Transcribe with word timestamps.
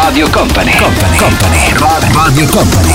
Radio 0.00 0.30
Company, 0.30 0.70
Company, 0.76 1.16
Company, 1.16 2.12
Radio 2.12 2.46
Company. 2.46 2.92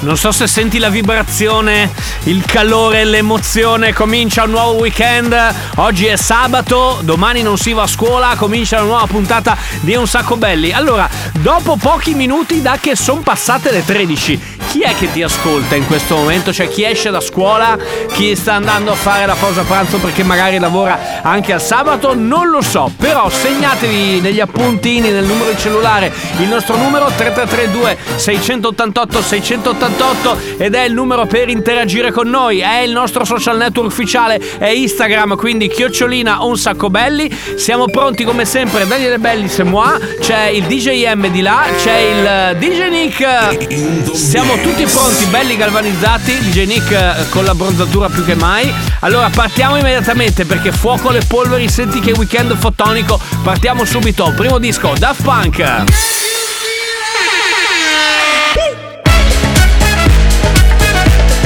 Non 0.00 0.18
so 0.18 0.30
se 0.32 0.46
senti 0.46 0.78
la 0.78 0.90
vibrazione, 0.90 1.90
il 2.24 2.44
calore, 2.44 3.04
l'emozione. 3.04 3.94
Comincia 3.94 4.44
un 4.44 4.50
nuovo 4.50 4.78
weekend. 4.80 5.34
Oggi 5.76 6.04
è 6.06 6.16
sabato, 6.16 6.98
domani 7.00 7.40
non 7.40 7.56
si 7.56 7.72
va 7.72 7.84
a 7.84 7.86
scuola. 7.86 8.34
Comincia 8.36 8.76
una 8.76 8.86
nuova 8.86 9.06
puntata 9.06 9.56
di 9.80 9.94
Un 9.94 10.06
Sacco 10.06 10.36
Belli. 10.36 10.72
Allora, 10.72 11.08
dopo 11.40 11.76
pochi 11.76 12.14
minuti 12.14 12.60
da 12.60 12.78
che 12.78 12.94
sono 12.94 13.22
passate 13.22 13.72
le 13.72 13.84
13, 13.84 14.40
chi 14.68 14.82
è 14.82 14.94
che 14.94 15.10
ti 15.10 15.22
ascolta 15.22 15.74
in 15.74 15.86
questo 15.86 16.14
momento? 16.14 16.52
Cioè, 16.52 16.68
chi 16.68 16.84
esce 16.84 17.10
da 17.10 17.20
scuola, 17.20 17.76
chi 18.16 18.34
sta 18.34 18.54
andando 18.54 18.92
a 18.92 18.94
fare 18.94 19.26
la 19.26 19.34
pausa 19.38 19.62
pranzo 19.64 19.98
perché 19.98 20.22
magari 20.22 20.58
lavora 20.58 21.20
anche 21.20 21.52
al 21.52 21.60
sabato? 21.60 22.14
Non 22.14 22.48
lo 22.48 22.62
so. 22.62 22.90
Però 22.96 23.28
segnatevi 23.28 24.22
negli 24.22 24.40
appuntini, 24.40 25.10
nel 25.10 25.26
numero 25.26 25.50
di 25.50 25.58
cellulare, 25.58 26.10
il 26.38 26.48
nostro 26.48 26.78
numero 26.78 27.12
3332 27.14 27.98
688 28.16 29.20
688 29.20 30.38
ed 30.56 30.74
è 30.74 30.84
il 30.84 30.94
numero 30.94 31.26
per 31.26 31.50
interagire 31.50 32.10
con 32.10 32.30
noi. 32.30 32.60
È 32.60 32.78
il 32.78 32.92
nostro 32.92 33.26
social 33.26 33.58
network 33.58 33.90
ufficiale, 33.90 34.40
è 34.56 34.68
Instagram, 34.68 35.36
quindi 35.36 35.68
chiocciolina 35.68 36.42
un 36.42 36.56
sacco 36.56 36.88
belli. 36.88 37.30
Siamo 37.56 37.84
pronti 37.84 38.24
come 38.24 38.46
sempre, 38.46 38.86
Daniele 38.86 39.18
Belli 39.18 39.46
c'est 39.46 39.68
moi, 39.68 39.90
c'è 40.20 40.46
il 40.46 40.64
DJ 40.64 41.12
M 41.12 41.28
di 41.28 41.42
là, 41.42 41.64
c'è 41.76 41.98
il 41.98 42.56
DJ 42.56 42.88
Nick. 42.88 44.16
Siamo 44.16 44.54
tutti 44.62 44.86
pronti, 44.86 45.26
belli 45.26 45.54
galvanizzati. 45.58 46.32
DJ 46.38 46.66
Nick 46.66 46.90
eh, 46.90 47.28
con 47.28 47.44
la 47.44 47.54
bronzatura 47.54 48.04
più 48.08 48.24
che 48.24 48.34
mai. 48.34 48.72
Allora 49.00 49.30
partiamo 49.30 49.76
immediatamente 49.76 50.44
perché 50.44 50.72
fuoco 50.72 51.10
le 51.10 51.22
polveri, 51.26 51.68
senti 51.68 52.00
che 52.00 52.12
weekend 52.12 52.56
fotonico. 52.56 53.20
Partiamo 53.42 53.84
subito. 53.84 54.32
Primo 54.36 54.58
disco, 54.58 54.92
Daft 54.98 55.22
Punk. 55.22 55.84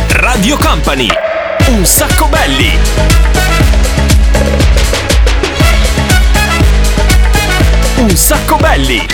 Radio 0.08 0.56
Company. 0.58 1.08
Un 1.68 1.84
sacco 1.84 2.26
belli. 2.26 2.78
Un 7.96 8.16
sacco 8.16 8.56
belli. 8.56 9.06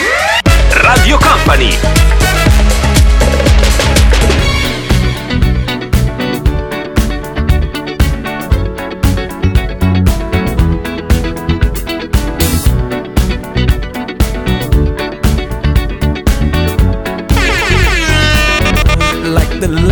Radio 0.70 1.18
Company. 1.18 1.78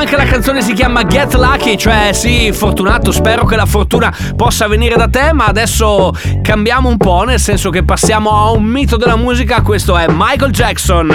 Punk, 0.00 0.16
la 0.16 0.24
canzone 0.24 0.62
si 0.62 0.72
chiama 0.72 1.04
Get 1.04 1.34
Lucky, 1.34 1.76
cioè 1.76 2.12
sì, 2.14 2.52
fortunato, 2.52 3.12
spero 3.12 3.44
che 3.44 3.54
la 3.54 3.66
fortuna 3.66 4.10
possa 4.34 4.66
venire 4.66 4.96
da 4.96 5.08
te, 5.08 5.34
ma 5.34 5.44
adesso 5.44 6.14
cambiamo 6.40 6.88
un 6.88 6.96
po', 6.96 7.24
nel 7.24 7.38
senso 7.38 7.68
che 7.68 7.82
passiamo 7.82 8.30
a 8.30 8.50
un 8.50 8.64
mito 8.64 8.96
della 8.96 9.16
musica, 9.16 9.60
questo 9.60 9.98
è 9.98 10.06
Michael 10.08 10.52
Jackson. 10.52 11.10
Uh, 11.10 11.12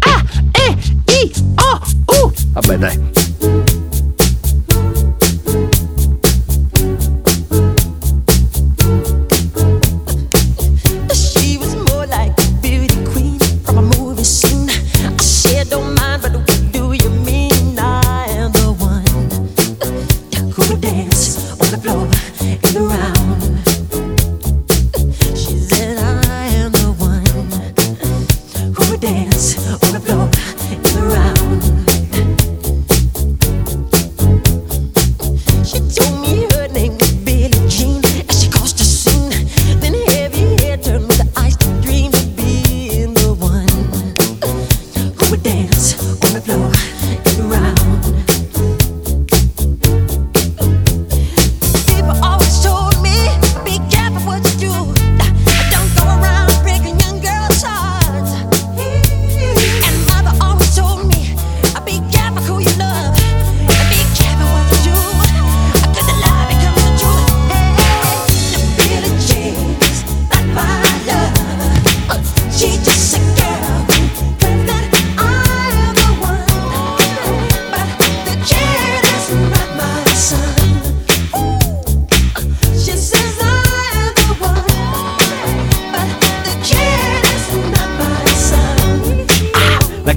ah, 0.00 0.24
e, 0.50 0.76
i, 1.12 1.32
o, 1.54 2.24
u. 2.24 2.32
Vabbè 2.54 2.76
dai. 2.76 3.09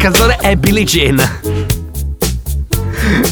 Canzone 0.03 0.35
è 0.35 0.57
Billie 0.57 0.83
Jean. 0.83 1.17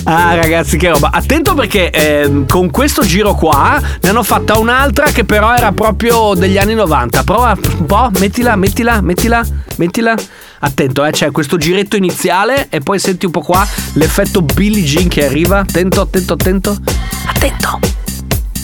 Ah 0.06 0.36
ragazzi 0.36 0.78
che 0.78 0.88
roba. 0.88 1.10
Attento 1.12 1.54
perché 1.54 1.90
ehm, 1.90 2.48
con 2.48 2.72
questo 2.72 3.04
giro 3.04 3.36
qua 3.36 3.78
Ne 4.02 4.10
hanno 4.10 4.24
fatta 4.24 4.58
un'altra 4.58 5.08
che 5.12 5.26
però 5.26 5.54
era 5.54 5.74
proprio 5.74 6.34
degli 6.34 6.58
anni 6.58 6.74
90 6.74 7.24
Prova 7.24 7.58
un 7.78 7.86
po' 7.86 8.10
Mettila, 8.20 8.56
mettila, 8.56 9.02
mettila 9.02 9.46
Mettila. 9.76 10.16
Attento 10.60 11.04
eh 11.04 11.12
c'è 11.12 11.32
questo 11.32 11.58
giretto 11.58 11.98
iniziale 11.98 12.68
E 12.70 12.80
poi 12.80 13.00
senti 13.00 13.26
un 13.26 13.34
po' 13.34 13.42
qua 13.42 13.68
L'effetto 13.94 14.42
Billie 14.42 14.84
Jean 14.84 15.10
che 15.10 15.26
arriva. 15.26 15.60
Attento, 15.60 16.00
attento, 16.00 16.34
attento. 16.34 16.78
Attento. 17.26 17.80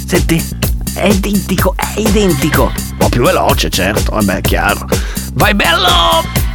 Senti. 0.06 0.42
È 0.94 1.08
identico, 1.08 1.76
è 1.76 2.00
identico. 2.00 2.72
Un 2.74 2.98
po' 2.98 3.10
più 3.10 3.22
veloce 3.22 3.70
certo 3.70 4.12
Vabbè 4.14 4.40
chiaro. 4.40 4.88
Vai 5.34 5.54
bello 5.54 6.47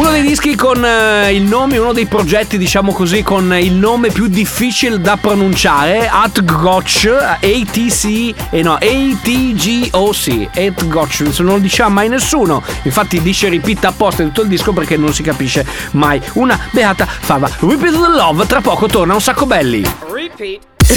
Uno 0.00 0.12
dei 0.12 0.22
dischi 0.22 0.54
con 0.54 0.82
eh, 0.82 1.34
il 1.34 1.42
nome, 1.42 1.76
uno 1.76 1.92
dei 1.92 2.06
progetti, 2.06 2.56
diciamo 2.56 2.90
così, 2.90 3.22
con 3.22 3.54
il 3.60 3.74
nome 3.74 4.08
più 4.08 4.28
difficile 4.28 4.98
da 4.98 5.18
pronunciare, 5.18 6.08
Atgoch, 6.08 7.04
ATC, 7.38 8.34
e 8.48 8.62
no, 8.62 8.76
ATGOC, 8.76 10.48
Atgoch, 10.56 11.20
non 11.40 11.52
lo 11.52 11.58
diceva 11.58 11.90
mai 11.90 12.08
nessuno, 12.08 12.62
infatti 12.84 13.20
dice 13.20 13.50
ripita 13.50 13.88
apposta 13.88 14.22
in 14.22 14.28
tutto 14.28 14.40
il 14.40 14.48
disco 14.48 14.72
perché 14.72 14.96
non 14.96 15.12
si 15.12 15.22
capisce 15.22 15.66
mai. 15.90 16.18
Una 16.32 16.58
beata 16.70 17.06
fava. 17.06 17.50
Repeat 17.58 17.92
the 17.92 18.08
Love, 18.08 18.46
tra 18.46 18.62
poco 18.62 18.86
torna 18.86 19.12
un 19.12 19.20
sacco 19.20 19.44
belli. 19.44 19.84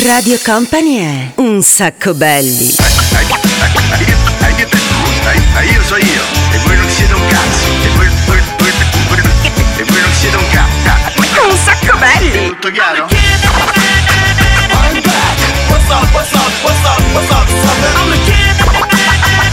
Radio 0.06 0.40
Company 0.42 0.96
è 1.00 1.32
un 1.42 1.62
sacco 1.62 2.14
belli. 2.14 2.74
Io 5.72 5.82
so 5.84 5.98
io, 5.98 6.22
e 6.52 6.58
voi 6.66 6.76
non 6.78 6.90
siete 6.90 7.14
un 7.14 7.28
cazzo, 7.28 7.63
Un 11.54 11.60
sacco 11.60 11.96
belli. 11.98 12.48
Tutto 12.48 12.72
chiaro? 12.72 13.06
What's 15.70 15.88
up, 15.88 16.12
what's 16.12 16.34
up, 16.34 16.52
what's 16.64 16.84
up, 16.84 17.00
what's 17.14 17.30
up, 17.30 17.48
sucker? 17.48 17.94
I'm 17.96 18.10
the 18.10 18.18
kid. 18.26 18.58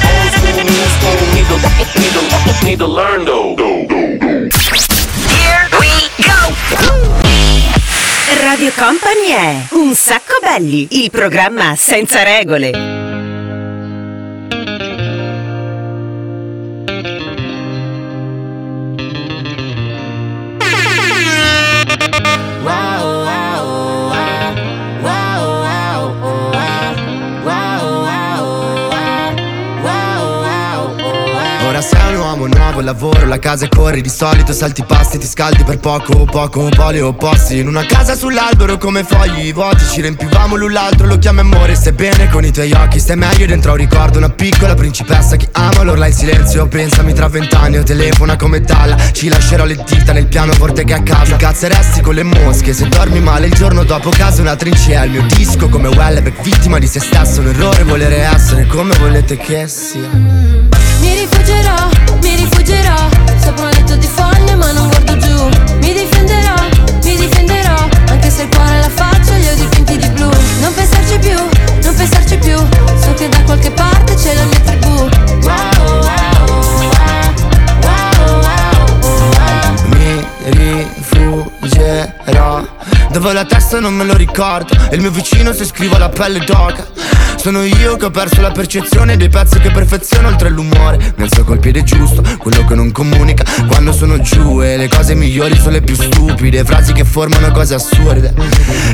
Old 0.09 0.33
school, 0.33 0.65
new 0.65 0.89
school, 0.97 1.21
need 1.35 1.45
to, 1.45 1.57
need 2.01 2.13
to, 2.15 2.65
need 2.65 2.79
to 2.79 2.87
learn 2.87 3.27
though. 3.27 3.55
Here 5.29 5.69
we 5.79 5.91
go. 6.25 6.55
Radio 8.45 8.73
Company 8.75 9.29
è 9.29 9.67
un 9.73 9.95
sacco 9.95 10.39
belli, 10.41 11.03
il 11.03 11.11
programma 11.11 11.75
senza 11.77 12.23
regole. 12.23 13.00
Sei 32.41 32.49
un 32.49 32.51
nuovo, 32.57 32.81
lavoro, 32.81 33.27
la 33.27 33.39
casa 33.39 33.67
e 33.67 33.69
corri 33.69 34.01
Di 34.01 34.09
solito 34.09 34.53
salti 34.53 34.83
pasti, 34.85 35.19
ti 35.19 35.27
scaldi 35.27 35.63
per 35.65 35.79
poco 35.79 36.25
Poco, 36.25 36.69
poli 36.71 37.01
opposti. 37.01 37.59
In 37.59 37.69
una 37.69 37.85
casa 37.85 38.15
sull'albero 38.15 38.79
come 38.79 39.05
fogli 39.05 39.53
vuoti 39.53 39.85
Ci 39.85 40.01
riempivamo 40.01 40.57
l'un 40.57 40.73
l'altro, 40.73 41.07
lo 41.07 41.19
chiami 41.19 41.41
amore 41.41 41.75
Stai 41.75 41.93
bene 41.93 42.29
con 42.31 42.45
i 42.45 42.51
tuoi 42.51 42.73
occhi, 42.73 42.99
stai 42.99 43.17
meglio 43.17 43.47
dentro 43.47 43.73
un 43.73 43.77
ricordo 43.77 44.19
Una 44.19 44.31
piccola 44.31 44.75
principessa 44.75 45.37
che 45.37 45.49
ama 45.53 45.83
l'orla 45.83 46.07
in 46.07 46.13
silenzio 46.13 46.67
Pensami 46.67 47.13
tra 47.13 47.29
vent'anni 47.29 47.79
o 47.79 47.83
telefona 47.83 48.37
come 48.37 48.61
Dalla. 48.61 48.97
Ci 49.13 49.29
lascerò 49.29 49.65
le 49.65 49.77
dita 49.77 50.13
nel 50.13 50.27
pianoforte 50.27 50.85
che 50.85 50.95
a 50.95 51.03
casa 51.03 51.37
Ti 51.37 51.45
cazzeresti 51.45 52.01
con 52.01 52.15
le 52.15 52.23
mosche 52.23 52.73
Se 52.73 52.89
dormi 52.89 53.21
male 53.21 53.47
il 53.47 53.55
giorno 53.55 53.85
dopo 53.85 54.11
casa 54.11 54.41
una 54.41 54.57
trincea 54.57 55.05
Il 55.05 55.11
mio 55.11 55.23
disco 55.27 55.69
come 55.69 55.89
Wellebeck, 55.89 56.43
vittima 56.43 56.79
di 56.79 56.87
se 56.87 57.01
stesso 57.01 57.41
Un 57.41 57.49
errore 57.49 57.85
volere 57.85 58.19
essere 58.23 58.67
come 58.67 58.97
volete 58.99 59.37
che 59.37 59.69
sia 59.69 60.60
Mi 61.21 61.27
rifuggerò, 61.27 61.89
mi 62.23 62.35
rifuggerò. 62.35 62.97
Sopra 63.45 63.65
un 63.65 63.71
letto 63.73 63.95
di 63.97 64.07
foglie 64.07 64.55
ma 64.55 64.73
non 64.73 64.89
guardo 64.89 65.19
giù. 65.19 65.49
Mi 65.81 65.93
difenderò, 65.93 66.55
mi 67.03 67.15
difenderò. 67.15 67.77
Anche 68.09 68.31
se 68.31 68.45
il 68.45 68.49
cuore 68.49 68.79
la 68.81 68.89
faccia 68.89 69.35
li 69.35 69.49
ho 69.49 69.55
dipinti 69.55 69.99
di 69.99 70.09
blu. 70.09 70.31
Non 70.61 70.73
pensarci 70.73 71.19
più, 71.19 71.37
non 71.83 71.95
pensarci 71.95 72.39
più. 72.39 72.57
So 73.03 73.13
che 73.13 73.29
da 73.29 73.43
qualche 73.43 73.71
parte 73.71 74.15
c'è 74.15 74.33
la 74.33 74.45
mia 74.45 74.61
tribù. 74.61 75.09
wow, 75.43 75.80
Dove 83.11 83.33
la 83.33 83.45
testa 83.45 83.81
non 83.81 83.95
me 83.95 84.05
lo 84.05 84.15
ricordo. 84.15 84.73
E 84.89 84.95
il 84.95 85.01
mio 85.01 85.11
vicino 85.11 85.53
se 85.53 85.65
scrivo 85.65 85.99
la 85.99 86.09
pelle 86.09 86.39
d'oca. 86.39 86.87
Sono 87.37 87.65
io 87.65 87.97
che 87.97 88.05
ho 88.05 88.11
perso 88.11 88.43
la 88.43 88.51
percezione 88.51 89.17
Dei 89.17 89.31
pezzi 89.31 89.59
che 89.59 89.71
perfeziono 89.71 90.29
oltre 90.29 90.49
l'umore. 90.49 91.15
Alzo 91.19 91.43
col 91.43 91.59
piede 91.59 91.83
giusto, 91.83 92.23
quello 92.39 92.65
che 92.65 92.75
non 92.75 92.93
comunica. 92.93 93.45
Quando 93.67 93.93
sono 93.93 94.21
giù 94.21 94.63
e 94.63 94.77
le 94.77 94.89
cose 94.89 95.15
migliori 95.15 95.57
sono 95.57 95.71
le 95.71 95.81
più 95.81 95.97
stupide. 95.97 96.65
Frasi 96.65 96.93
che 96.93 97.05
formano 97.05 97.51
cose 97.51 97.75
assurde. 97.75 98.33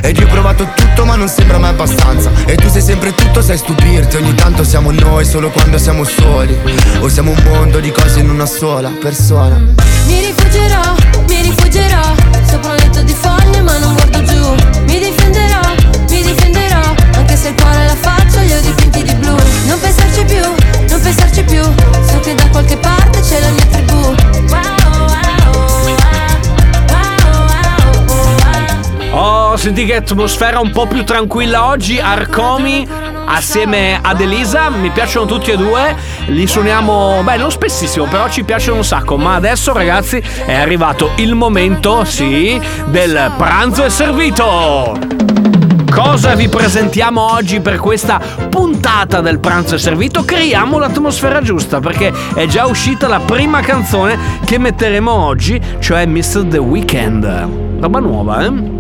Ed 0.00 0.16
io 0.16 0.24
ho 0.24 0.30
provato 0.30 0.66
tutto 0.74 1.04
ma 1.04 1.16
non 1.16 1.28
sembra 1.28 1.58
mai 1.58 1.70
abbastanza. 1.70 2.30
E 2.46 2.54
tu 2.54 2.70
sei 2.70 2.82
sempre 2.82 3.14
tutto, 3.14 3.42
sai 3.42 3.58
stupirti. 3.58 4.16
Ogni 4.16 4.34
tanto 4.34 4.64
siamo 4.64 4.90
noi 4.92 5.26
solo 5.26 5.50
quando 5.50 5.76
siamo 5.76 6.04
soli. 6.04 6.56
O 7.00 7.08
siamo 7.08 7.32
un 7.32 7.42
mondo 7.44 7.80
di 7.80 7.92
cose 7.92 8.20
in 8.20 8.30
una 8.30 8.46
sola 8.46 8.90
persona. 8.98 9.60
Mi 10.06 10.20
rifuggerò, 10.20 10.94
mi 11.26 11.42
rifuggerò 11.42 12.25
pensarci 21.06 21.44
più 21.44 21.62
So 21.62 22.20
che 22.20 22.34
da 22.34 22.48
qualche 22.48 22.76
parte 22.78 23.20
c'è 23.20 23.40
la 23.40 23.50
mia 23.50 23.66
tribù 23.66 24.14
Oh, 29.18 29.56
senti 29.56 29.86
che 29.86 29.96
atmosfera 29.96 30.60
un 30.60 30.70
po' 30.72 30.86
più 30.86 31.02
tranquilla 31.02 31.68
oggi. 31.68 31.98
Arcomi 31.98 32.86
assieme 33.24 33.98
ad 34.02 34.20
Elisa, 34.20 34.68
mi 34.68 34.90
piacciono 34.90 35.24
tutti 35.24 35.50
e 35.50 35.56
due. 35.56 35.96
Li 36.26 36.46
suoniamo, 36.46 37.22
beh, 37.24 37.38
non 37.38 37.50
spessissimo, 37.50 38.04
però 38.04 38.28
ci 38.28 38.44
piacciono 38.44 38.76
un 38.76 38.84
sacco. 38.84 39.16
Ma 39.16 39.36
adesso, 39.36 39.72
ragazzi, 39.72 40.22
è 40.44 40.52
arrivato 40.52 41.12
il 41.16 41.34
momento, 41.34 42.04
sì, 42.04 42.60
del 42.88 43.32
pranzo 43.38 43.84
è 43.84 43.88
servito. 43.88 45.35
Cosa 45.96 46.34
vi 46.34 46.46
presentiamo 46.50 47.32
oggi 47.32 47.60
per 47.60 47.78
questa 47.78 48.20
puntata 48.50 49.22
del 49.22 49.38
pranzo 49.38 49.78
servito? 49.78 50.24
Creiamo 50.26 50.78
l'atmosfera 50.78 51.40
giusta 51.40 51.80
perché 51.80 52.12
è 52.34 52.44
già 52.44 52.66
uscita 52.66 53.08
la 53.08 53.20
prima 53.20 53.62
canzone 53.62 54.18
che 54.44 54.58
metteremo 54.58 55.10
oggi, 55.10 55.58
cioè 55.78 56.04
Mr. 56.04 56.48
The 56.48 56.58
Weeknd. 56.58 57.80
Roba 57.80 57.98
nuova, 57.98 58.44
eh? 58.44 58.75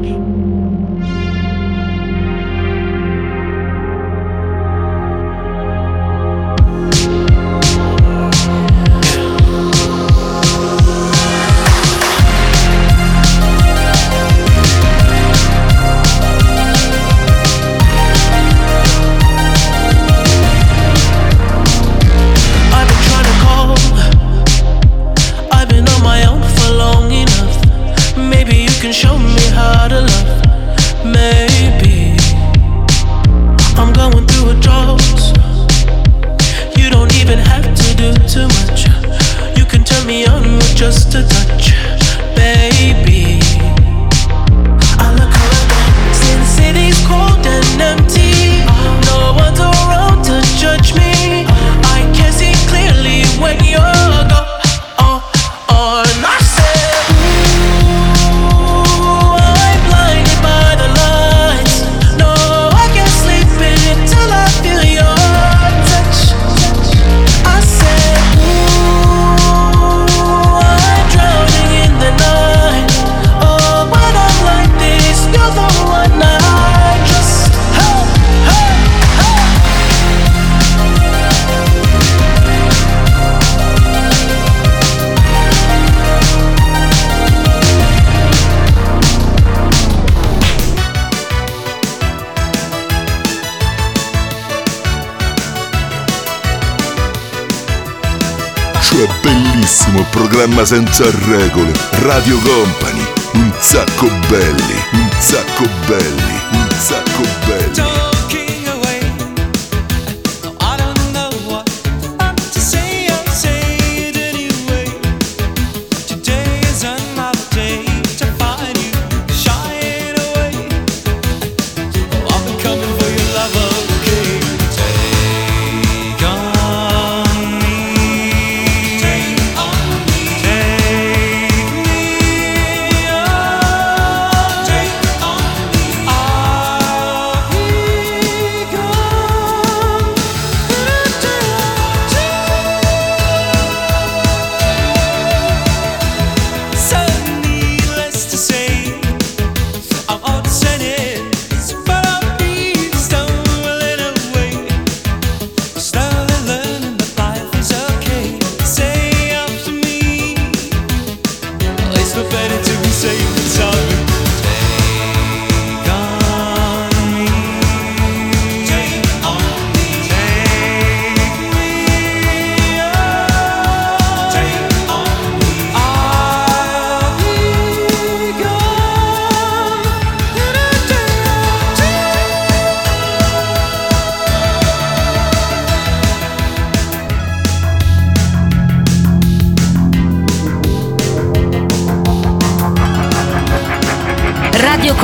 che 98.96 99.08
bellissimo 99.20 100.02
programma 100.10 100.64
senza 100.64 101.04
regole, 101.26 101.70
Radio 102.00 102.38
Company, 102.38 103.04
un 103.34 103.52
sacco 103.58 104.08
belli, 104.28 104.84
un 104.92 105.10
sacco 105.18 105.68
belli, 105.86 106.40
un 106.52 106.68
sacco 106.78 107.22
belli. 107.44 107.95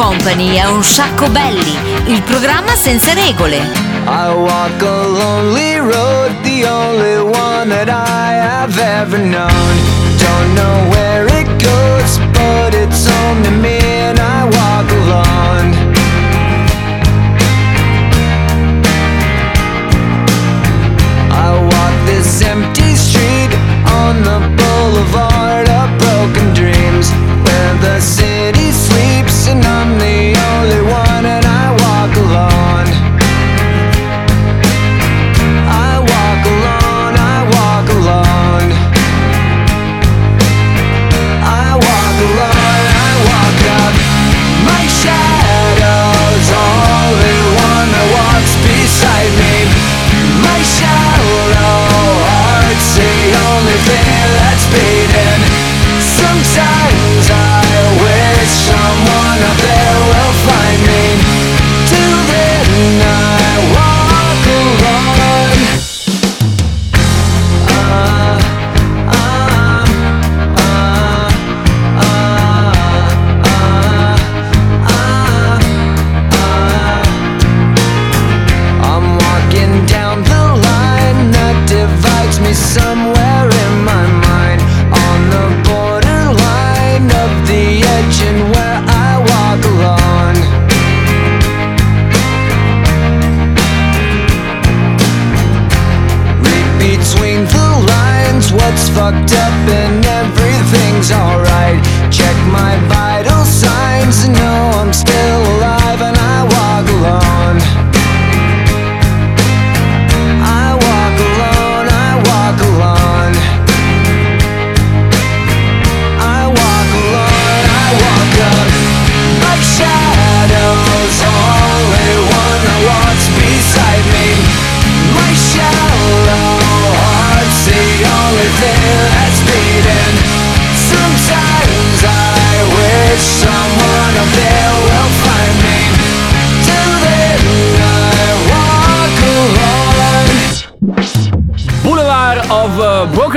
Company 0.03 0.57
è 0.57 0.65
un 0.65 0.83
sacco 0.83 1.29
belli, 1.29 1.77
il 2.07 2.23
programma 2.23 2.75
senza 2.75 3.13
regole. 3.13 3.59
I 4.05 4.33
walk 4.35 4.83
a 4.83 5.07
lonely 5.07 5.77
road, 5.77 6.33
the 6.43 6.67
only 6.67 7.19
one 7.19 7.69
that 7.69 7.89
I 7.89 8.33
have 8.35 8.77
ever 8.81 9.19
known. 9.19 9.77
Don't 10.19 10.55
know 10.55 10.91
where 10.91 11.29
it 11.29 11.47
goes, 11.63 12.19
but 12.33 12.75
it's 12.75 13.07
only 13.07 13.51
me. 13.61 13.82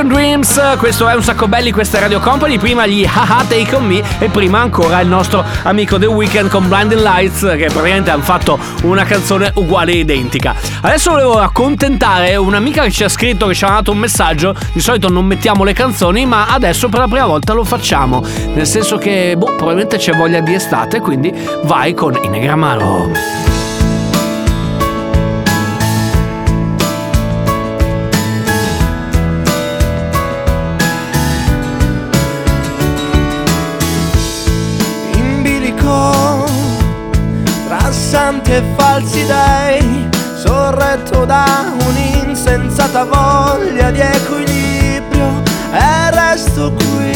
Broken 0.05 0.07
Dreams. 0.07 0.77
Questo 0.77 1.07
è 1.07 1.15
un 1.15 1.24
sacco 1.24 1.47
belli, 1.47 1.71
questa 1.71 1.97
è 1.97 2.01
Radio 2.01 2.19
Company. 2.19 2.57
Prima 2.57 2.85
gli 2.85 3.05
Haha 3.05 3.43
Take 3.47 3.75
On 3.75 3.85
Me 3.85 4.01
e 4.19 4.29
prima 4.29 4.59
ancora 4.59 5.00
il 5.00 5.07
nostro 5.07 5.43
amico 5.63 5.97
The 5.97 6.05
Weeknd 6.05 6.50
con 6.50 6.67
Blinding 6.67 7.01
Lights 7.01 7.41
che 7.41 7.67
praticamente 7.71 8.12
hanno 8.12 8.24
fatto 8.24 8.57
una 8.83 9.03
canzone 9.03 9.51
uguale 9.55 9.93
e 9.93 9.97
identica. 9.97 10.55
Adesso 10.81 11.12
volevo 11.12 11.39
accontentare 11.39 12.35
un'amica 12.35 12.83
che 12.83 12.91
ci 12.91 13.03
ha 13.03 13.09
scritto, 13.09 13.47
che 13.47 13.53
ci 13.53 13.65
ha 13.65 13.69
dato 13.69 13.91
un 13.91 13.97
messaggio. 13.97 14.55
Di 14.74 14.79
solito 14.79 15.09
non 15.09 15.25
mettiamo 15.25 15.63
le 15.63 15.74
canzoni, 15.74 16.25
ma 16.25 16.47
adesso 16.47 16.89
per 16.89 17.00
la 17.00 17.07
prima 17.07 17.25
volta 17.25 17.53
lo 17.53 17.63
facciamo. 17.63 18.24
Nel 18.53 18.67
senso 18.67 18.97
che, 18.97 19.35
boh, 19.38 19.55
probabilmente 19.55 19.97
c'è 19.97 20.13
voglia 20.13 20.39
di 20.39 20.53
estate, 20.53 21.00
quindi 21.00 21.33
vai 21.63 21.93
con 21.93 22.17
Inegramaro. 22.21 23.34
Santi 38.45 38.51
e 38.51 38.63
falsi 38.75 39.25
dei 39.25 40.09
sorretto 40.37 41.25
da 41.25 41.73
un'insensata 41.85 43.03
voglia 43.05 43.89
di 43.91 43.99
equilibrio 43.99 45.41
e 45.71 46.11
resto 46.11 46.71
qui 46.71 47.13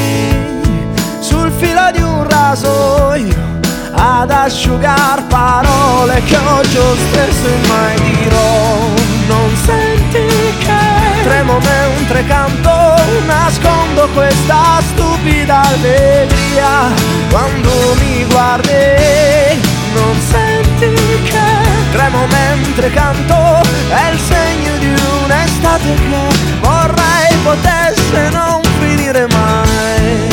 sul 1.19 1.51
filo 1.51 1.91
di 1.93 2.01
un 2.01 2.27
rasoio 2.27 3.47
ad 3.91 4.31
asciugar 4.31 5.23
parole 5.27 6.21
che 6.23 6.37
oggi 6.37 6.77
ho 6.77 6.95
stesso 6.95 7.47
e 7.47 7.67
mai 7.67 7.95
dirò. 8.01 8.77
Non 9.27 9.55
senti 9.63 10.25
che 10.57 11.23
tremo 11.23 11.59
mentre 11.59 12.25
canto 12.25 12.69
nascondo 13.25 14.07
questa 14.13 14.81
stupida 14.91 15.61
allegria 15.61 16.91
quando 17.29 17.69
mi 17.99 18.25
guardi 18.25 18.68
mentre 22.89 22.93
canto 22.93 23.61
è 23.89 24.11
il 24.11 24.19
segno 24.19 24.77
di 24.77 24.93
un'estate 25.23 25.93
che 25.93 26.59
vorrei 26.59 27.35
potesse 27.43 28.29
non 28.29 28.61
finire 28.79 29.27
mai 29.27 30.27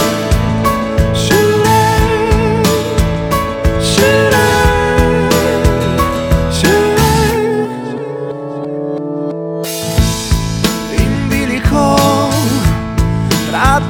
Shirei, 1.13 2.63
shirei, 3.79 5.29
shirei. 6.51 7.69
in 10.97 11.29
bilico 11.29 12.35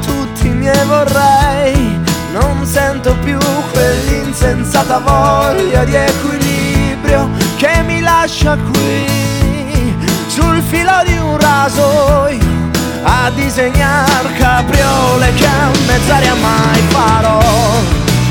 tutti 0.05 0.49
miei 0.49 0.85
vorrei 0.87 2.01
non 2.33 2.65
sento 2.67 3.15
più 3.23 3.39
quell'insensata 3.73 4.99
voglia 4.99 5.85
di 5.85 5.95
equilibrio 5.95 6.46
lascia 8.27 8.57
qui 8.57 9.95
sul 10.27 10.61
filo 10.69 11.01
di 11.05 11.17
un 11.17 11.39
rasoio 11.39 12.41
a 13.05 13.31
disegnar 13.31 14.33
capriole 14.37 15.33
che 15.35 15.47
a 15.47 15.71
mezz'aria 15.87 16.35
mai 16.35 16.81
farò. 16.89 17.39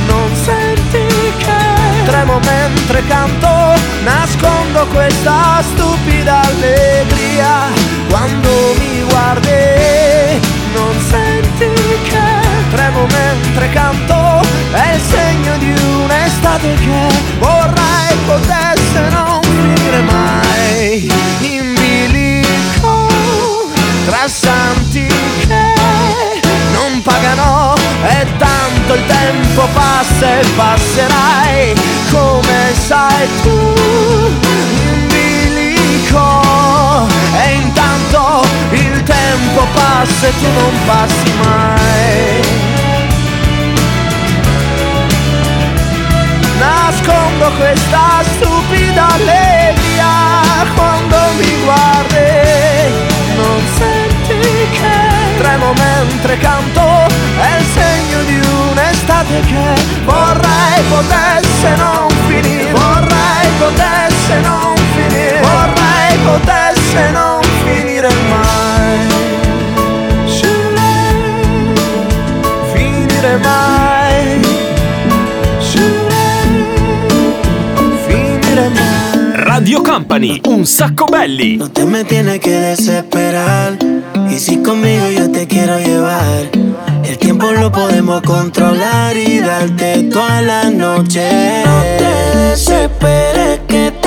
Non 0.05 0.29
senti 0.43 1.07
che 1.37 2.03
tremo 2.03 2.39
mentre 2.39 3.07
canto 3.07 3.79
nascondo 4.03 4.85
questa 4.87 5.63
stupida 5.63 6.41
allegria. 6.41 7.71
Quando 8.09 8.49
mi 8.77 9.01
guardi 9.07 10.41
non 10.73 10.93
senti 11.07 11.71
che 12.09 12.27
tremo 12.71 13.05
mentre 13.05 13.69
canto 13.69 14.41
è 14.73 14.93
il 14.93 15.01
segno 15.01 15.57
di 15.57 15.73
un'estate 16.03 16.73
che 16.73 17.07
vorrei 17.39 18.17
potesse 18.25 19.09
non 19.11 19.44
passa 30.25 30.39
e 30.39 30.45
passerai 30.55 31.73
come 32.11 32.73
sai 32.87 33.27
tu 33.43 33.73
in 34.41 35.07
bilico. 35.07 36.41
E 37.43 37.53
intanto 37.53 38.41
il 38.71 39.03
tempo 39.03 39.67
passa 39.73 40.27
e 40.27 40.33
tu 40.39 40.45
non 40.45 40.73
passi 40.85 41.33
mai. 41.43 42.41
Nascondo 46.57 47.51
questa 47.57 48.23
stupida 48.35 49.07
allegria 49.13 50.07
quando 50.75 51.17
mi 51.37 51.63
guardi. 51.63 52.13
Non 53.35 53.61
senti 53.77 54.39
che 54.71 55.37
tremo 55.37 55.73
mentre 55.73 56.37
canto 56.37 57.24
un'estate 59.15 59.39
che 59.41 60.03
vorrei 60.03 60.83
potesse 60.89 61.75
non 61.77 62.09
finire. 62.27 62.71
Vorrei 62.71 63.49
potesse 63.57 64.39
non 64.41 64.75
finire. 64.95 65.41
Vorrei 65.41 66.17
potesse 66.23 67.11
non 67.11 67.41
finire 67.63 68.09
mai. 68.29 68.97
Shirei, 70.25 71.73
finire 72.73 73.37
mai. 73.37 74.41
Finire 78.07 78.69
mai. 78.69 79.31
Radio 79.33 79.81
Company, 79.81 80.41
un 80.45 80.65
sacco 80.65 81.05
belli. 81.05 81.57
No 81.57 81.69
te 81.71 81.85
me 81.85 82.03
tienes 82.03 82.39
que 82.39 82.51
desesperar. 82.51 83.77
Y 84.29 84.39
si 84.39 84.57
conmigo 84.57 85.07
yo 85.09 85.31
te 85.31 85.47
quiero 85.47 85.79
llevar, 85.79 86.49
tiempo 87.37 87.51
lo 87.51 87.71
podemos 87.71 88.21
controlar 88.21 89.17
y 89.17 89.39
darte 89.39 90.03
toda 90.03 90.41
la 90.41 90.69
noche. 90.69 91.63
No 91.65 91.81
te 91.97 92.37
desesperes 92.37 93.59
que 93.67 93.87
esta 93.87 94.04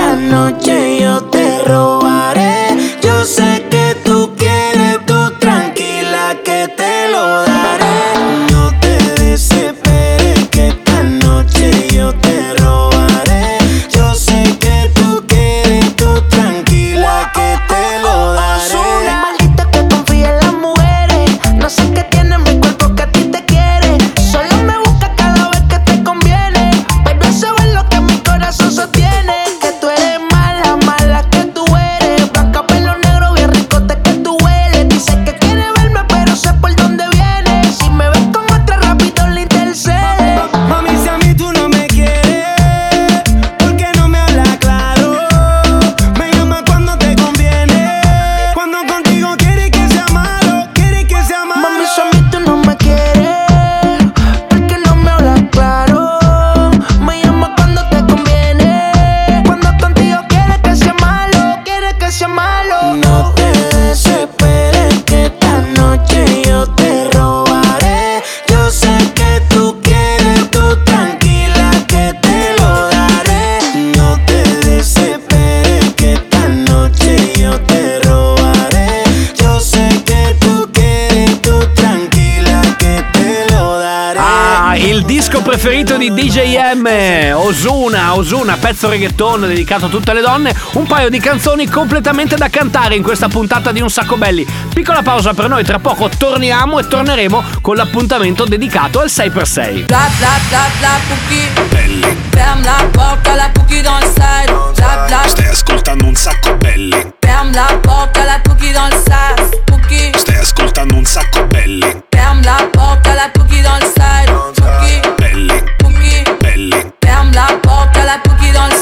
DJM, 86.18 87.32
Osuna, 87.36 88.16
Osuna, 88.16 88.56
pezzo 88.56 88.88
reggaeton 88.88 89.42
dedicato 89.42 89.86
a 89.86 89.88
tutte 89.88 90.12
le 90.12 90.20
donne, 90.20 90.52
un 90.72 90.84
paio 90.84 91.10
di 91.10 91.20
canzoni 91.20 91.68
completamente 91.68 92.34
da 92.34 92.48
cantare 92.48 92.96
in 92.96 93.04
questa 93.04 93.28
puntata 93.28 93.70
di 93.70 93.80
Un 93.80 93.88
Sacco 93.88 94.16
Belli. 94.16 94.44
Piccola 94.74 95.02
pausa 95.02 95.32
per 95.32 95.48
noi, 95.48 95.62
tra 95.62 95.78
poco 95.78 96.08
torniamo 96.08 96.80
e 96.80 96.88
torneremo 96.88 97.44
con 97.60 97.76
l'appuntamento 97.76 98.44
dedicato 98.46 98.98
al 98.98 99.06
6x6. 99.06 99.84
Bla 99.84 100.10
bla 100.18 100.30
bla 100.48 100.66
bla 100.80 100.98
cookie 101.06 102.16
Ferme 102.30 102.64
la 102.64 102.84
porte 102.90 103.28
à 103.28 103.36
la 103.36 103.50
cookie 103.54 103.82
dans 103.82 104.00
le 104.00 104.06
side 104.06 104.52
Bla 104.74 105.04
bla 105.06 105.22
Stai 105.24 105.46
ascoltando 105.46 106.04
un 106.04 106.16
sacco 106.16 106.56
belli. 106.56 106.96
Ferme 107.20 107.52
la 107.52 107.78
porte 107.80 108.16
à 108.16 108.24
la 108.24 108.40
cookie 108.40 108.72
dans 108.72 108.88
le 108.88 108.96
side 108.96 110.18
Stai 110.18 110.36
ascoltando 110.36 110.96
un 110.96 111.04
sacco 111.04 111.46
belli. 111.46 111.86
Ferme 112.10 112.42
la 112.42 112.68
porte 112.72 113.06
à 113.06 113.14
la 113.14 113.30
cookie 113.32 113.62
dans 113.62 113.78
le 113.78 113.86
side 113.86 114.47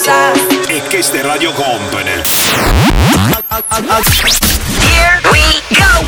side 0.06 0.68
E 0.68 0.82
questa 0.88 1.18
è 1.18 1.22
Radio 1.22 1.52
Company. 1.52 2.22
Here 4.80 5.20
we 5.32 5.40
go! 5.70 6.06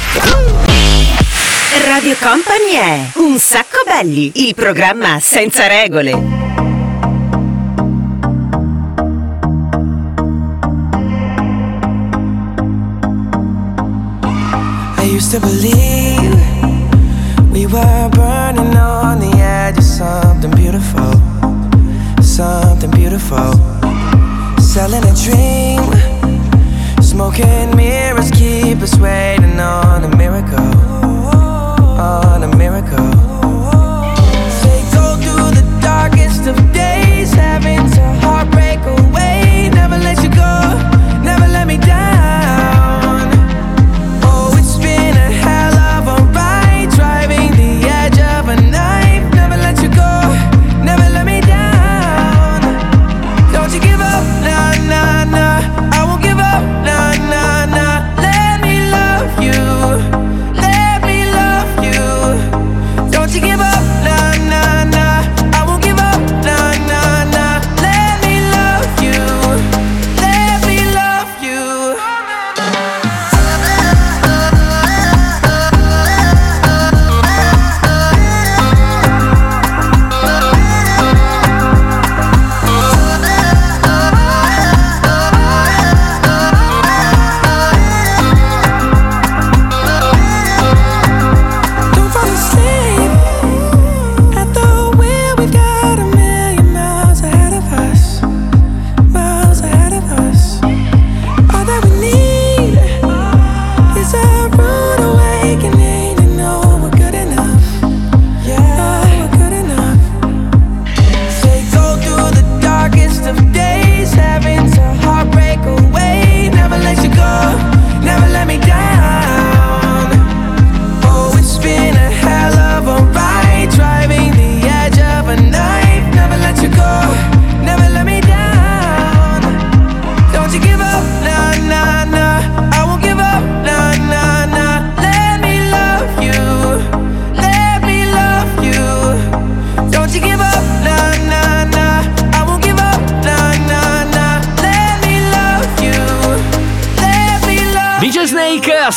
Radio 1.84 2.16
Company 2.20 2.74
è 2.74 3.10
Un 3.14 3.38
sacco 3.38 3.82
belli, 3.84 4.46
il 4.46 4.54
programma 4.54 5.18
senza 5.20 5.66
regole. 5.66 6.10
I 14.98 15.10
used 15.10 15.32
to 15.32 15.40
believe 15.40 16.36
we 17.50 17.66
were 17.66 18.08
burning 18.10 18.76
on 18.76 19.18
the 19.18 19.36
edge 19.40 19.78
of 19.78 19.84
something 19.84 20.54
beautiful, 20.54 21.20
something 22.20 22.90
beautiful. 22.90 23.77
persuade 28.88 29.47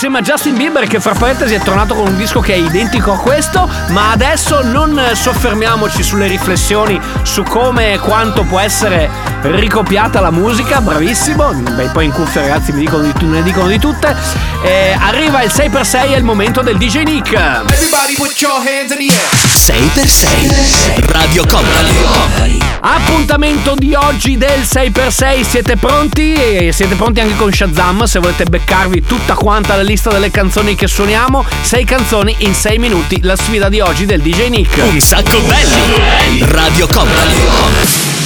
Snake 0.02 0.08
assieme 0.08 0.18
a 0.18 0.22
Justin 0.22 0.56
Bieber 0.56 0.88
che 0.88 1.00
fra 1.00 1.14
parentesi 1.14 1.54
è 1.54 1.60
tornato 1.60 1.94
con 1.94 2.08
un 2.08 2.18
disco 2.18 2.40
che 2.40 2.54
è 2.54 2.58
identico 2.58 3.14
a 3.14 3.20
questo 3.20 3.70
ma 3.90 4.10
adesso 4.10 4.64
non 4.64 5.00
soffermiamoci 5.14 6.02
sulle 6.02 6.26
riflessioni 6.26 7.00
su 7.22 7.44
come 7.44 7.94
e 7.94 8.00
quanto 8.00 8.44
può 8.44 8.60
essere 8.60 9.08
ricopiata 9.44 10.20
la 10.20 10.32
musica 10.32 10.82
bravissimo 10.82 11.54
beh 11.54 11.90
poi 11.94 12.06
in 12.06 12.12
cuffia 12.12 12.42
ragazzi 12.42 12.72
mi 12.72 12.80
dicono 12.82 13.04
di, 13.04 13.26
ne 13.26 13.44
dicono 13.44 13.68
di 13.68 13.80
tutte 13.80 14.16
Eh, 14.64 14.96
arriva 15.00 15.42
il 15.42 15.52
6x6 15.54 16.14
è 16.14 16.16
il 16.16 16.24
momento 16.24 16.62
del 16.62 16.78
DJ 16.78 17.04
Nick 17.04 17.34
Everybody 17.34 18.14
put 18.16 18.40
your 18.40 18.58
hands 18.58 18.92
in 18.92 19.08
the 19.08 19.14
air. 19.14 19.42
6x6 19.62 21.12
Radio 21.12 21.46
Company. 21.46 22.60
Appuntamento 22.82 23.76
di 23.76 23.94
oggi 23.94 24.38
del 24.38 24.62
6x6, 24.62 25.48
siete 25.48 25.78
pronti? 25.78 26.34
E 26.34 26.72
siete 26.74 26.96
pronti 26.96 27.20
anche 27.20 27.36
con 27.36 27.52
Shazam 27.52 28.04
se 28.06 28.20
volete 28.20 28.46
beccarvi 28.46 29.04
tutta 29.04 29.36
quanta 29.36 29.76
la 29.76 29.84
lista 29.84 30.10
delle 30.10 30.32
canzoni 30.32 30.76
che 30.76 30.88
suoniamo? 30.88 31.46
6 31.62 31.86
canzoni 31.86 32.36
in 32.40 32.56
6 32.56 32.78
minuti, 32.80 33.22
la 33.22 33.36
sfida 33.36 33.70
di 33.70 33.80
oggi 33.80 34.06
del 34.06 34.22
DJ 34.22 34.50
Nick. 34.50 34.82
Un 34.84 35.00
sacco 35.00 35.40
belli. 35.42 36.44
Radio 36.50 36.88
Company. 36.88 38.21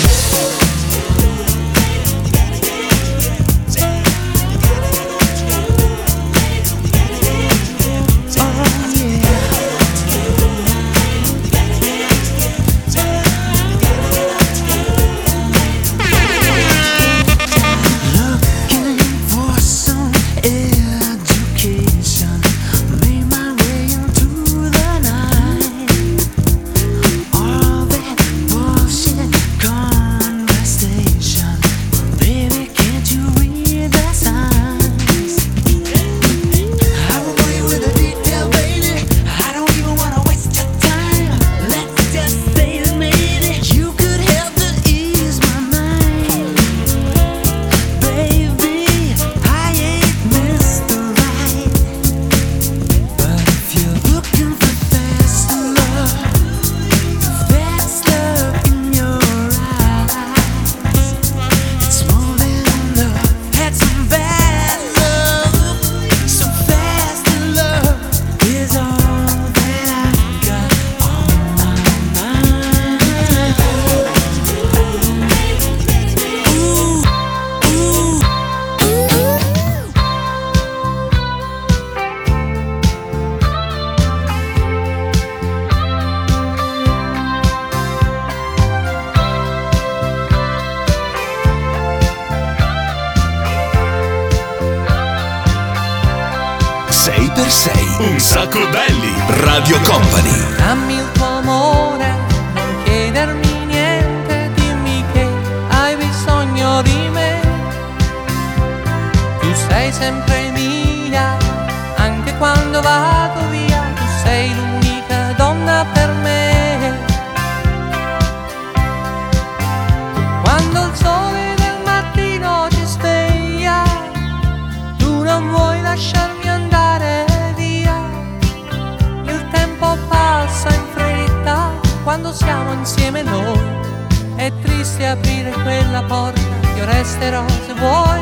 Porta, 136.08 136.41
io 136.76 136.86
resterò 136.86 137.44
se 137.65 137.74
vuoi, 137.74 138.22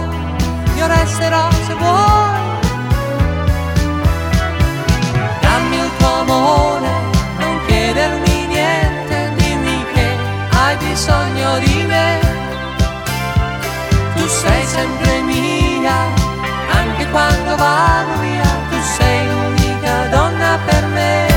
io 0.76 0.88
resterò 0.88 1.50
se 1.66 1.74
vuoi. 1.74 2.42
Dammi 5.42 5.78
il 5.78 5.92
tuo 5.98 6.14
amore, 6.22 6.92
non 7.40 7.60
chiedermi 7.66 8.46
niente, 8.48 9.32
dimmi 9.36 9.86
che 9.94 10.08
hai 10.52 10.76
bisogno 10.78 11.60
di 11.60 11.86
me. 11.88 12.20
Tu 14.16 14.28
sei 14.28 14.66
sempre 14.66 15.22
mia, 15.22 15.98
anche 16.72 17.08
quando 17.10 17.56
vado 17.56 18.20
via, 18.22 18.50
tu 18.70 18.78
sei 18.98 19.28
l'unica 19.28 20.08
donna 20.10 20.58
per 20.66 20.86
me. 20.88 21.33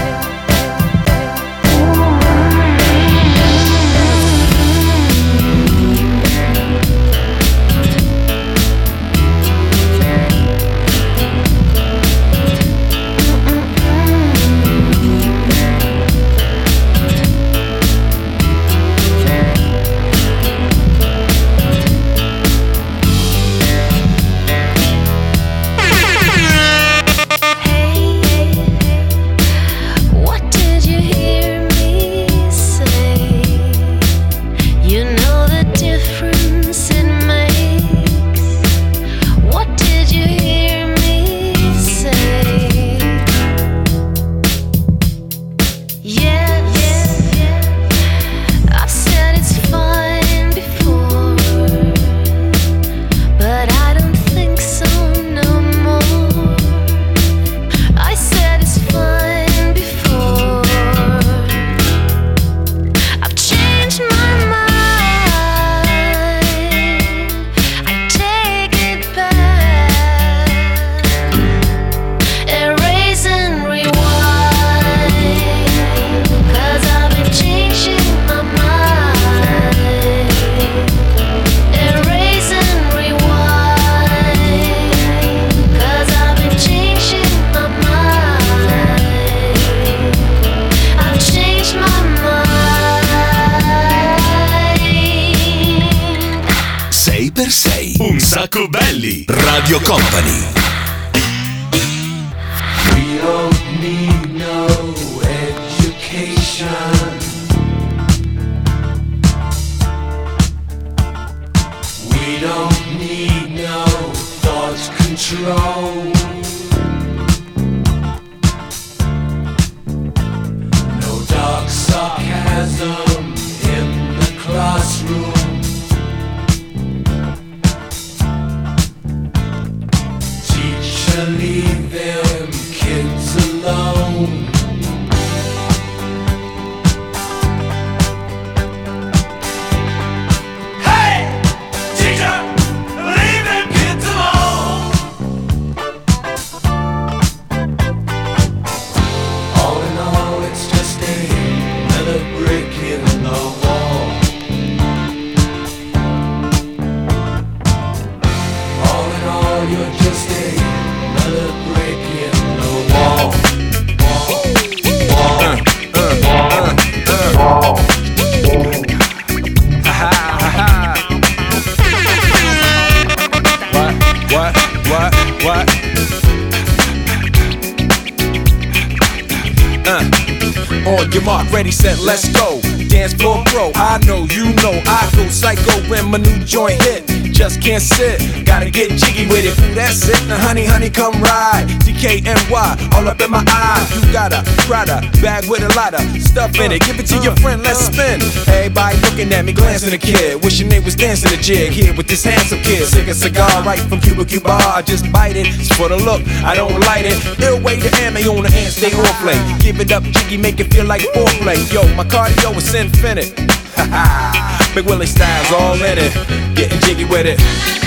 Come 190.96 191.20
ride. 191.20 191.68
DKNY, 191.84 192.92
all 192.96 193.06
up 193.06 193.20
in 193.20 193.30
my 193.30 193.44
eyes. 193.46 193.86
You 193.94 194.12
got 194.12 194.32
a 194.32 194.42
Prada 194.66 195.04
bag 195.20 195.44
with 195.48 195.62
a 195.62 195.72
lot 195.76 195.92
of 195.94 196.00
stuff 196.22 196.58
in 196.58 196.72
it. 196.72 196.80
Give 196.82 196.98
it 196.98 197.06
to 197.12 197.18
your 197.22 197.36
friend, 197.36 197.62
let's 197.62 197.86
spin. 197.86 198.20
Everybody 198.48 198.96
looking 199.04 199.32
at 199.32 199.44
me, 199.44 199.52
glancing 199.52 199.92
a 199.92 199.98
kid. 199.98 200.42
Wishing 200.42 200.68
they 200.68 200.80
was 200.80 200.96
dancing 200.96 201.32
a 201.32 201.36
jig 201.36 201.72
here 201.72 201.94
with 201.94 202.08
this 202.08 202.24
handsome 202.24 202.60
kid. 202.62 202.88
Sick 202.88 203.06
a 203.06 203.14
cigar 203.14 203.62
right 203.62 203.78
from 203.78 204.00
Cuba 204.00 204.24
Cuba. 204.24 204.50
I 204.50 204.82
just 204.82 205.12
bite 205.12 205.36
it. 205.36 205.46
It's 205.46 205.74
for 205.76 205.88
the 205.88 205.96
look, 205.96 206.26
I 206.42 206.54
don't 206.54 206.80
light 206.80 207.04
it. 207.04 207.18
Ill 207.40 207.60
way 207.62 207.78
to 207.78 207.90
ammo 208.00 208.20
on 208.36 208.42
the 208.42 208.50
hand, 208.50 208.72
stay 208.72 208.90
on 208.96 209.04
play. 209.20 209.38
Give 209.60 209.78
it 209.78 209.92
up, 209.92 210.02
jiggy, 210.02 210.38
make 210.38 210.58
it 210.58 210.72
feel 210.72 210.86
like 210.86 211.02
foreplay. 211.12 211.60
Yo, 211.72 211.82
my 211.94 212.04
cardio 212.04 212.56
is 212.56 212.74
infinite. 212.74 213.36
Big 214.74 214.86
Willie 214.86 215.06
styles 215.06 215.52
all 215.52 215.74
in 215.76 215.98
it. 215.98 216.12
Getting 216.56 216.80
jiggy 216.80 217.04
with 217.04 217.26
it. 217.26 217.85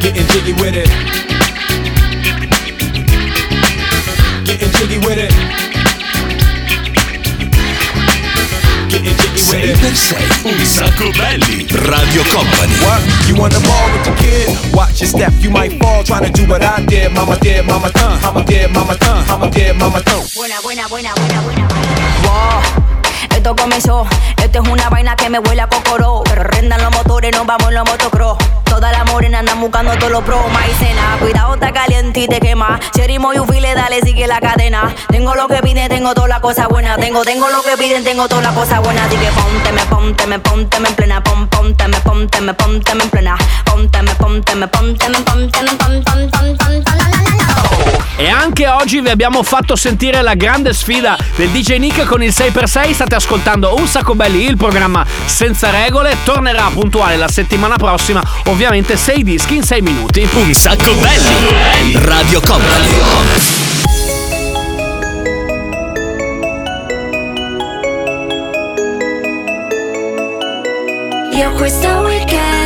Getting 0.00 0.26
jiggy 0.28 0.52
with 0.52 0.76
it. 0.76 0.88
Getting 4.44 4.70
jiggy 4.70 4.98
with 4.98 5.18
it. 5.18 5.32
Getting 8.90 9.16
jiggy 9.16 9.38
with 9.38 9.58
it. 9.58 9.58
with 9.58 9.60
6 9.60 9.64
it. 9.64 9.78
per 9.80 9.94
6 9.94 10.44
Un 10.44 10.66
sacco 10.66 11.10
belli 11.10 11.66
Radio 11.70 12.22
Company 12.24 12.74
What? 12.84 13.02
You 13.26 13.36
wanna 13.36 13.60
ball 13.60 13.90
with 13.92 14.04
the 14.04 14.14
kid? 14.14 14.74
Watch 14.74 15.00
your 15.00 15.08
step, 15.08 15.32
you 15.40 15.50
might 15.50 15.76
fall 15.78 16.04
trying 16.04 16.24
to 16.24 16.30
do 16.30 16.46
what 16.48 16.62
I 16.62 16.84
did. 16.84 17.12
Mama 17.12 17.36
did, 17.38 17.64
mama 17.64 17.90
uh, 17.94 18.18
mama 18.22 18.44
did, 18.44 18.70
mama 18.70 18.96
uh, 19.00 19.24
mama 19.26 19.50
did, 19.50 19.76
mama 19.76 19.98
uh. 19.98 20.22
Buena, 20.34 20.60
buena, 20.62 20.86
buena, 20.88 21.14
buena, 21.14 21.42
buena. 21.42 21.68
Wow, 22.22 22.62
esto 23.36 23.56
comenzó. 23.56 24.06
Esto 24.36 24.62
es 24.62 24.68
una 24.68 24.88
vaina 24.88 25.16
que 25.16 25.28
me 25.28 25.38
huele 25.38 25.62
a 25.62 25.66
cocoró. 25.66 26.22
Pero 26.24 26.44
rendan 26.44 26.82
los 26.82 26.92
motores, 26.92 27.32
nos 27.36 27.46
vamos 27.46 27.68
en 27.68 27.74
los 27.74 27.84
motocross. 27.84 28.57
Todas 28.68 28.92
las 28.92 29.04
morenas 29.06 29.40
andan 29.40 29.60
buscando 29.60 29.96
todos 29.96 30.12
los 30.12 30.22
pros. 30.22 30.40
Maicena, 30.52 31.16
cuidado, 31.18 31.54
está 31.54 31.72
caliente 31.72 32.20
y 32.20 32.28
te 32.28 32.40
quema. 32.40 32.78
Cherry 32.94 33.18
Moyufile, 33.18 33.74
dale, 33.74 34.00
sigue 34.02 34.26
la 34.26 34.40
cadena. 34.40 34.94
Tengo 35.08 35.34
lo 35.34 35.48
que 35.48 35.56
piden, 35.62 35.88
tengo 35.88 36.14
toda 36.14 36.28
la 36.28 36.40
cosa 36.40 36.68
buena. 36.68 36.96
Tengo, 36.96 37.22
tengo 37.22 37.48
lo 37.48 37.62
que 37.62 37.76
piden, 37.76 38.04
tengo 38.04 38.28
toda 38.28 38.42
la 38.42 38.52
cosa 38.52 38.80
buena. 38.80 39.04
Así 39.04 39.16
que 39.16 39.30
ponte, 39.30 39.72
me 39.72 39.82
ponte, 39.86 40.26
me 40.26 40.38
ponte, 40.38 40.80
me 40.80 40.88
en 40.88 40.94
plena. 40.94 41.22
Pon, 41.22 41.48
ponte, 41.48 41.88
me 41.88 42.00
ponte, 42.00 42.40
me 42.40 42.54
ponte, 42.54 42.94
me 42.94 43.04
en 43.04 43.10
plena. 43.10 43.36
Ponte, 43.64 44.02
me 44.02 44.14
ponte, 44.14 44.54
me 44.54 44.68
ponte, 44.68 45.08
me 45.08 45.18
ponte, 45.18 45.62
me 45.62 45.74
pon, 45.76 46.02
pon, 46.02 46.30
pon, 46.30 46.30
pon, 46.30 46.58
pon, 46.58 46.84
la, 46.84 46.92
la, 46.92 47.08
la, 47.08 47.36
la. 47.36 47.38
E 48.20 48.28
anche 48.28 48.66
oggi 48.66 49.00
vi 49.00 49.10
abbiamo 49.10 49.44
fatto 49.44 49.76
sentire 49.76 50.22
la 50.22 50.34
grande 50.34 50.72
sfida 50.72 51.16
del 51.36 51.50
DJ 51.50 51.76
Nick 51.76 52.04
con 52.04 52.20
il 52.20 52.30
6x6. 52.30 52.92
State 52.92 53.14
ascoltando 53.14 53.76
Un 53.76 53.86
Sacco 53.86 54.16
Belli, 54.16 54.44
il 54.44 54.56
programma 54.56 55.06
senza 55.26 55.70
regole. 55.70 56.16
Tornerà 56.24 56.68
puntuale 56.72 57.16
la 57.16 57.28
settimana 57.28 57.76
prossima. 57.76 58.20
Ovviamente 58.58 58.96
6 58.96 59.22
dischi 59.22 59.54
in 59.54 59.62
6 59.62 59.82
minuti. 59.82 60.28
Un 60.32 60.52
sacco 60.52 60.92
belli 60.94 61.94
Radio 61.94 62.40
Company 62.40 62.88
Io 71.34 71.52
questo 71.52 71.88
weekend 72.00 72.57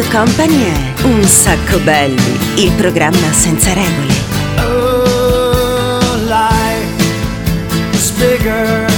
Radio 0.00 0.18
Company 0.18 0.62
è 0.62 1.02
Un 1.02 1.22
sacco 1.24 1.78
belli, 1.80 2.38
il 2.56 2.72
programma 2.72 3.30
senza 3.32 3.70
regole. 3.74 4.14
Oh, 4.56 6.16
life 6.24 7.04
is 7.92 8.10
bigger. 8.12 8.89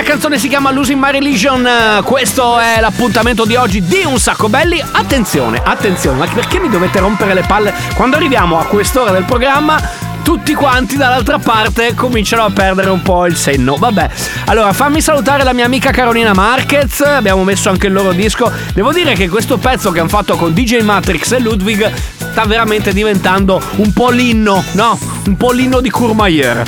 La 0.00 0.06
canzone 0.06 0.38
si 0.38 0.48
chiama 0.48 0.70
Losing 0.70 0.98
My 0.98 1.10
Religion. 1.10 1.66
eh, 1.66 2.00
Questo 2.02 2.58
è 2.58 2.80
l'appuntamento 2.80 3.44
di 3.44 3.54
oggi 3.56 3.82
di 3.84 4.02
Un 4.06 4.18
Sacco 4.18 4.48
Belli. 4.48 4.82
Attenzione, 4.92 5.60
attenzione, 5.62 6.16
ma 6.16 6.26
perché 6.26 6.58
mi 6.58 6.70
dovete 6.70 7.00
rompere 7.00 7.34
le 7.34 7.44
palle? 7.46 7.74
Quando 7.96 8.16
arriviamo 8.16 8.58
a 8.58 8.64
quest'ora 8.64 9.10
del 9.10 9.24
programma. 9.24 10.08
Tutti 10.22 10.54
quanti 10.54 10.96
dall'altra 10.96 11.38
parte 11.38 11.94
cominciano 11.94 12.44
a 12.44 12.50
perdere 12.50 12.88
un 12.88 13.02
po' 13.02 13.26
il 13.26 13.36
senno. 13.36 13.76
Vabbè, 13.76 14.08
allora 14.46 14.72
fammi 14.72 15.00
salutare 15.00 15.42
la 15.44 15.52
mia 15.52 15.64
amica 15.64 15.90
Carolina 15.90 16.32
Marquez. 16.32 17.00
Abbiamo 17.00 17.42
messo 17.44 17.68
anche 17.68 17.88
il 17.88 17.92
loro 17.92 18.12
disco. 18.12 18.50
Devo 18.72 18.92
dire 18.92 19.14
che 19.14 19.28
questo 19.28 19.58
pezzo 19.58 19.90
che 19.90 20.00
hanno 20.00 20.08
fatto 20.08 20.36
con 20.36 20.54
DJ 20.54 20.80
Matrix 20.80 21.32
e 21.32 21.40
Ludwig 21.40 21.92
sta 22.30 22.44
veramente 22.44 22.92
diventando 22.92 23.60
un 23.76 23.92
po' 23.92 24.10
l'inno, 24.10 24.62
no? 24.72 24.98
Un 25.26 25.36
po' 25.36 25.52
l'inno 25.52 25.80
di 25.80 25.90
Courmayeur. 25.90 26.62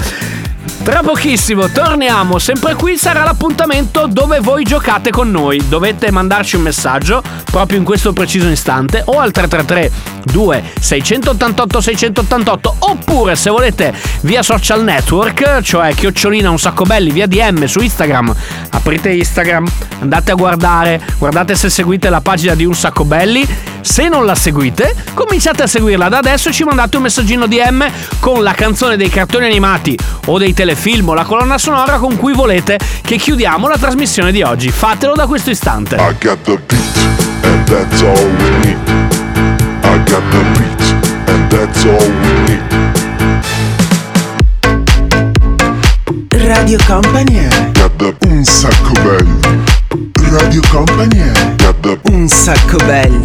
Tra 0.85 1.01
pochissimo 1.01 1.69
torniamo, 1.69 2.41
sempre 2.41 2.75
qui 2.75 2.97
sarà 2.97 3.23
l'appuntamento 3.23 4.09
dove 4.09 4.41
voi 4.41 4.65
giocate 4.65 5.11
con 5.11 5.31
noi. 5.31 5.63
Dovete 5.69 6.11
mandarci 6.11 6.57
un 6.57 6.63
messaggio 6.63 7.23
proprio 7.45 7.79
in 7.79 7.85
questo 7.85 8.13
preciso 8.13 8.49
istante 8.49 9.01
o 9.07 9.21
al 9.21 9.31
333 9.31 9.93
2 10.25 10.63
688 10.81 11.81
688 11.81 12.77
oppure 12.81 13.37
se 13.37 13.51
volete 13.51 13.95
via 14.23 14.43
social 14.43 14.83
network, 14.83 15.61
cioè 15.61 15.95
chiocciolina 15.95 16.51
un 16.51 16.59
sacco 16.59 16.85
belli 16.85 17.13
via 17.13 17.29
DM 17.29 17.65
su 17.67 17.81
Instagram. 17.81 18.35
Aprite 18.71 19.11
Instagram, 19.11 19.67
andate 20.01 20.33
a 20.33 20.35
guardare, 20.35 21.01
guardate 21.19 21.55
se 21.55 21.71
seguite 21.71 22.11
la 22.11 22.21
pagina 22.21 22.55
di 22.55 22.65
un 22.65 22.75
sacco 22.75 23.05
belli. 23.05 23.47
Se 23.83 24.09
non 24.09 24.25
la 24.25 24.37
seguite, 24.37 24.95
cominciate 25.13 25.65
a 25.65 25.67
seguirla 25.67 26.09
da 26.09 26.19
adesso 26.19 26.49
e 26.49 26.53
ci 26.53 26.63
mandate 26.63 26.97
un 26.97 27.03
messaggino 27.03 27.47
DM 27.49 27.85
con 28.21 28.43
la 28.43 28.53
canzone 28.53 28.97
dei 28.97 29.09
cartoni 29.09 29.47
animati 29.47 29.99
o 30.27 30.39
dei 30.39 30.55
telefilm 30.73 31.11
o 31.11 31.15
la 31.15 31.25
colonna 31.25 31.59
sonora 31.59 31.99
con 31.99 32.17
cui 32.17 32.33
volete 32.33 32.79
che 33.03 33.17
chiudiamo 33.17 33.69
la 33.69 33.77
trasmissione 33.77 34.33
di 34.33 34.43
oggi. 34.43 34.71
Fatelo 34.71 35.15
da 35.15 35.27
questo 35.27 35.51
istante. 35.51 35.97
I 35.97 36.15
got 36.19 36.39
the 36.45 36.59
beat, 36.67 37.45
and 37.45 37.67
that's 37.69 38.01
all 38.03 38.17
we 38.17 38.51
need. 38.65 38.79
I 39.83 40.03
got 40.05 40.23
the 40.31 40.43
beat, 40.57 40.81
and 41.29 41.51
that's 41.51 41.85
all 41.85 42.11
we 42.23 42.33
need. 42.47 42.61
Radio 46.45 46.79
Company 46.87 47.49
Got 47.73 47.97
the 47.97 48.15
un 48.29 48.45
sacco 48.45 48.93
belli. 49.03 49.41
Radio 50.31 50.61
Company 50.71 51.31
Got 51.57 51.81
the 51.81 51.99
un 52.11 52.29
sacco 52.29 52.79
belli. 52.79 53.25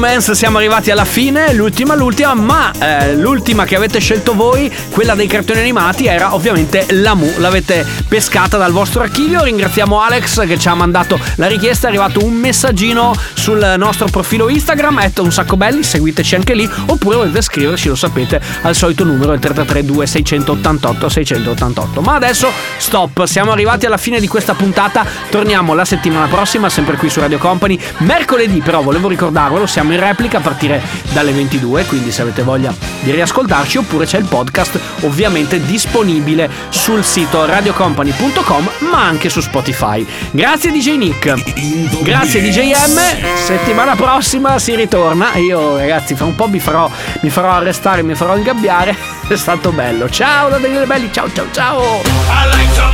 Romance 0.00 0.34
siamo 0.34 0.56
arrivati 0.56 0.90
alla 0.90 1.04
fine, 1.04 1.52
l'ultima, 1.52 1.94
l'ultima, 1.94 2.32
ma 2.32 2.72
eh, 2.72 3.14
l'ultima 3.16 3.66
che 3.66 3.76
avete 3.76 3.98
scelto 3.98 4.32
voi, 4.34 4.72
quella 4.88 5.14
dei 5.14 5.26
cartoni 5.26 5.60
animati, 5.60 6.06
era 6.06 6.34
ovviamente 6.34 6.86
la 6.92 7.12
Mu. 7.12 7.30
L'avete 7.36 7.84
pescata 8.08 8.56
dal 8.56 8.72
vostro 8.72 9.02
archivio. 9.02 9.42
Ringraziamo 9.42 10.00
Alex 10.00 10.46
che 10.46 10.58
ci 10.58 10.68
ha 10.68 10.74
mandato 10.74 11.20
la 11.34 11.46
richiesta. 11.48 11.86
È 11.86 11.90
arrivato 11.90 12.24
un 12.24 12.32
messaggino 12.32 13.14
sul 13.34 13.74
nostro 13.76 14.08
profilo 14.08 14.48
Instagram, 14.48 15.00
è 15.00 15.12
un 15.18 15.32
sacco 15.32 15.58
belli, 15.58 15.82
seguiteci 15.82 16.34
anche 16.34 16.54
lì. 16.54 16.66
Oppure 16.86 17.16
potete 17.16 17.42
scriverci, 17.42 17.88
lo 17.88 17.94
sapete, 17.94 18.40
al 18.62 18.74
solito 18.74 19.04
numero 19.04 19.34
il 19.34 19.38
332 19.38 20.06
688 20.06 21.08
688. 21.10 22.00
Ma 22.00 22.14
adesso 22.14 22.50
stop, 22.78 23.24
siamo 23.24 23.52
arrivati 23.52 23.84
alla 23.84 23.98
fine 23.98 24.18
di 24.18 24.28
questa 24.28 24.54
puntata. 24.54 25.04
Torniamo 25.28 25.74
la 25.74 25.84
settimana 25.84 26.26
prossima, 26.26 26.70
sempre 26.70 26.96
qui 26.96 27.10
su 27.10 27.20
Radio 27.20 27.36
Company. 27.36 27.78
Mercoledì, 27.98 28.62
però, 28.62 28.80
volevo 28.80 29.06
ricordarvelo, 29.06 29.66
siamo 29.66 29.89
in 29.92 30.00
replica 30.00 30.38
a 30.38 30.40
partire 30.40 30.82
dalle 31.12 31.32
22. 31.32 31.84
Quindi, 31.84 32.10
se 32.10 32.22
avete 32.22 32.42
voglia 32.42 32.74
di 33.00 33.10
riascoltarci, 33.10 33.78
oppure 33.78 34.06
c'è 34.06 34.18
il 34.18 34.26
podcast, 34.26 34.78
ovviamente 35.02 35.64
disponibile 35.64 36.50
sul 36.68 37.04
sito 37.04 37.44
radiocompany.com, 37.44 38.70
ma 38.90 39.04
anche 39.04 39.28
su 39.28 39.40
Spotify. 39.40 40.06
Grazie, 40.30 40.70
DJ 40.70 40.96
Nick. 40.96 42.02
Grazie, 42.02 42.40
DJ 42.40 42.72
M. 42.72 42.98
Settimana 43.44 43.96
prossima 43.96 44.58
si 44.58 44.74
ritorna. 44.74 45.34
Io, 45.36 45.76
ragazzi, 45.76 46.14
fra 46.14 46.26
un 46.26 46.34
po' 46.34 46.48
mi 46.48 46.58
farò, 46.58 46.90
mi 47.20 47.30
farò 47.30 47.52
arrestare, 47.52 48.02
mi 48.02 48.14
farò 48.14 48.36
ingabbiare. 48.36 48.96
È 49.28 49.36
stato 49.36 49.70
bello. 49.70 50.08
Ciao 50.08 50.48
da 50.48 50.58
Daniele 50.58 50.86
Belli, 50.86 51.10
ciao, 51.12 51.32
ciao, 51.32 51.46
ciao. 51.52 51.80
I 51.80 52.56
like 52.56 52.74
to 52.74 52.90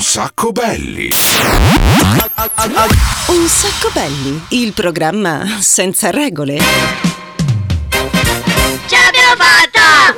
un 0.00 0.06
sacco 0.06 0.50
belli. 0.50 1.10
Un 3.26 3.46
sacco 3.46 3.90
belli, 3.92 4.42
il 4.48 4.72
programma 4.72 5.58
senza 5.60 6.08
regole. 6.08 6.56
Ce 8.86 8.96
l'abbiamo 8.96 9.36
fatta! 9.36 10.16